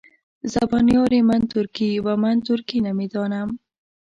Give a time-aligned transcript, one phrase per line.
[0.53, 3.49] زبان یار من ترکي ومن ترکي نمیدانم.